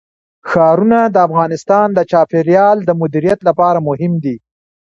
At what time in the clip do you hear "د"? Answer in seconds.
1.13-1.15, 1.93-1.99, 2.85-2.89